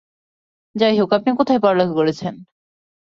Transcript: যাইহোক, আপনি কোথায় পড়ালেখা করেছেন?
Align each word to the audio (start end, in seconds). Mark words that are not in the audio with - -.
যাইহোক, 0.75 1.09
আপনি 1.17 1.29
কোথায় 1.39 1.61
পড়ালেখা 1.63 1.93
করেছেন? 1.93 2.33